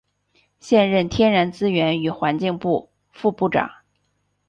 [0.59, 3.69] 现任天然资源与环境部副部长。